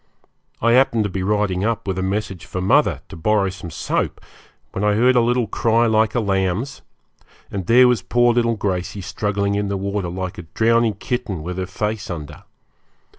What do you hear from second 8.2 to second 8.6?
little